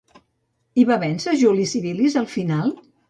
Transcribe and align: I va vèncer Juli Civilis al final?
I 0.83 0.85
va 0.91 0.97
vèncer 1.03 1.35
Juli 1.43 1.67
Civilis 1.75 2.17
al 2.23 2.29
final? 2.37 2.79